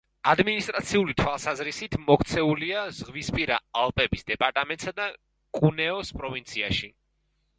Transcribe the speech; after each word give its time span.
ადმინისტრაციული 0.31 1.13
თვალსაზრისით 1.19 1.97
მოქცეულია 2.05 2.85
ზღვისპირა 3.01 3.59
ალპების 3.83 4.27
დეპარტამენტსა 4.31 4.93
და 5.01 5.07
კუნეოს 5.59 6.13
პროვინციაში. 6.23 6.91